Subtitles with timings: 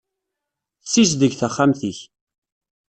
[0.83, 1.99] Ssizdeg taxxamt-ik.